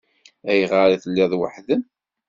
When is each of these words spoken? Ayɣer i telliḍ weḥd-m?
Ayɣer 0.49 0.89
i 0.91 0.97
telliḍ 1.03 1.31
weḥd-m? 1.39 1.81